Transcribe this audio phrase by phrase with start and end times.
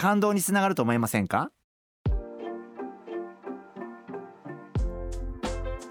[0.00, 1.50] 感動につながると思いませんか？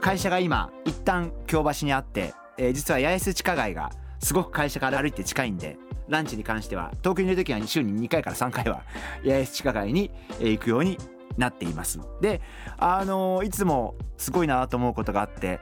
[0.00, 3.90] 会社が今一旦京橋にあって、えー、実は八重洲地下街が
[4.20, 5.76] すごく会社から歩いて近いんで
[6.08, 8.82] ランチに関しては東京にいる時は週に2回から3回は
[9.26, 10.96] 八重洲地下街に行くように
[11.36, 12.00] なっています。
[12.22, 12.40] で
[12.78, 15.60] あのー、いつもすごいなと思うことがあって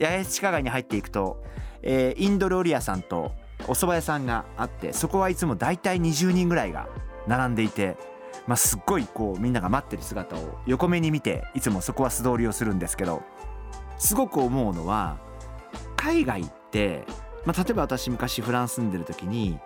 [0.00, 1.44] 八重洲地下街に入っていくと、
[1.82, 3.30] えー、インド料理屋さんと
[3.68, 6.88] お蕎麦屋さんがあってそこはいつも大体20人ぐらいが
[7.26, 7.96] 並んでいて、
[8.46, 13.22] まあ、すっごいこうみんなが待ってる姿を横目に見ていつもそこは素通りをするんですけど
[13.98, 15.18] すごく思うのは
[15.96, 17.04] 海外って、
[17.44, 19.58] まあ、例えば私昔フランス住んでる時に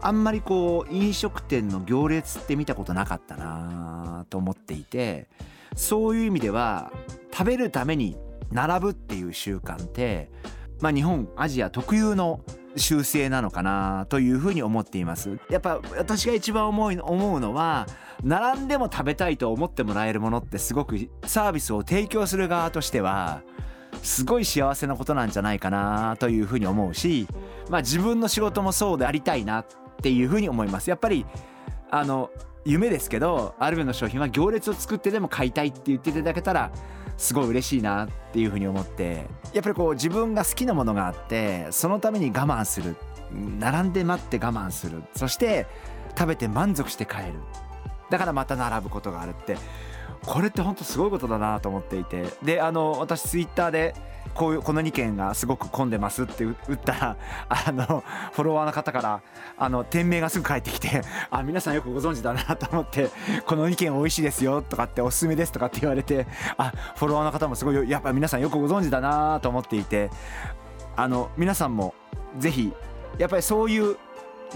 [0.00, 5.28] あんまりこう飲食店の行列って見たことなかったなと思っていて
[5.76, 6.92] そういう意味では
[7.32, 8.16] 食べるために
[8.50, 10.30] 並ぶっていう習慣って、
[10.80, 12.40] まあ、日本アジア特有の
[12.76, 15.38] 習性なのかなというふうに思っています。
[15.50, 17.86] やっぱ私が一番思い思うのは
[18.22, 23.42] 並んでも食べたいと思ってもらえるものってすごくサービスを提供する側としては
[24.02, 27.26] すごい幸せなことなんじゃないかなというふうに思うし、
[27.68, 29.66] まあ、自分の仕事もそうでありたいなっ
[30.02, 30.88] ていうふうに思います。
[30.88, 31.26] やっぱり
[31.90, 32.30] あの
[32.64, 36.70] 夢ですけどアルベの商品は行列を作ってでも買いたいって言っていただけたら
[37.22, 42.96] すごい嬉しいなっていうふうに思ってやっぱりこう自分が好きなものがあってそのために我慢する。
[43.58, 45.02] 並んで待って我慢する。
[45.14, 45.66] そして
[46.18, 47.34] 食べて満足して帰る。
[48.10, 49.56] だからまた並ぶことがあるって。
[50.26, 52.24] これって本当すごいことだなと思っていて。
[52.42, 53.94] であの私ツイッターで
[54.34, 57.16] こういうこの2件がすごく混んでますって打ったら
[57.48, 59.20] あのフォロワーの方から
[59.56, 63.10] あの店名がすぐ返ってきてあ皆さんよくご存知だなと思って
[63.46, 66.26] この2件美味しいですよとかっておすすめですとかって言われて
[66.56, 70.10] あフォロワーの方もすごいやっぱ皆さんよくご存知だなと思っていて
[70.96, 71.94] あの皆さんも
[72.38, 72.72] ぜひ
[73.18, 73.96] やっぱりそういう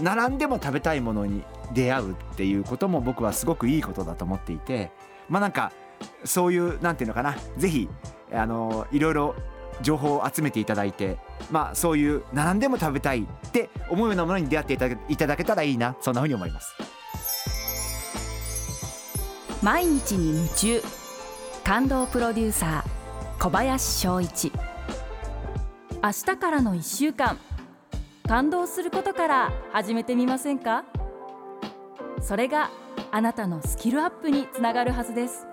[0.01, 1.43] 並んでも食べたいものに
[1.73, 4.91] 出会うっていうことも僕はすごくいいことだと思っていて
[5.29, 5.71] まあなんか
[6.23, 7.89] そういうなんていうのかなぜひ
[8.31, 9.35] あのいろいろ
[9.81, 11.17] 情報を集めていただいて
[11.51, 14.73] まあそういう並んでも食べたいって思うようなものに出会って
[15.09, 16.75] いただけたらいいなそんなふうに思います。
[19.63, 20.81] 毎日に夢中。
[21.63, 24.51] 感動プロデューサー小林翔一。
[26.01, 27.37] 明日からの1週間。
[28.27, 30.85] 感動することから始めてみませんか？
[32.21, 32.69] それが
[33.11, 35.47] あなたのスキルアップにつながるはずです。